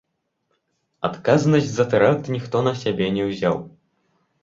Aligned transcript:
Адказнасць 1.09 1.71
за 1.75 1.87
тэракт 1.93 2.33
ніхто 2.39 2.65
на 2.71 2.77
сябе 2.83 3.15
не 3.19 3.23
ўзяў. 3.33 3.65